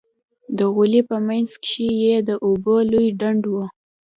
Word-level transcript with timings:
د 0.57 0.59
غولي 0.73 1.01
په 1.09 1.17
منځ 1.27 1.49
کښې 1.63 1.87
يې 2.03 2.15
د 2.27 2.29
اوبو 2.45 2.75
لوى 2.91 3.07
ډنډ 3.19 3.43
و. 3.53 3.55